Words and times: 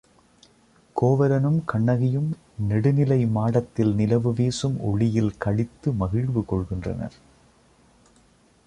கோவலனும் 0.95 1.59
கண்ணகியும் 1.65 2.29
நெடுநிலை 2.57 3.25
மாடத்தில் 3.27 3.93
நிலவு 3.93 4.33
வீசும் 4.33 4.79
ஒளியில் 4.81 5.33
களித்து 5.45 5.95
மகிழ்வு 5.95 6.43
கொள்கின்றனர். 6.47 7.17